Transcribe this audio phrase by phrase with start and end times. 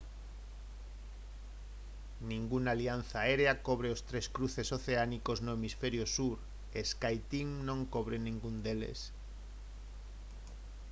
[2.31, 6.37] ningunha alianza aérea cobre os tres cruces oceánicos no hemisferio sur
[6.77, 8.99] e skyteam non cobre ningún deles